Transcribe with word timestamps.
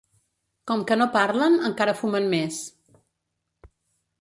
Com 0.69 0.85
que 0.91 0.95
no 1.01 1.07
parlen 1.17 1.57
encara 1.69 1.95
fumen 2.01 2.27
més. 2.33 2.59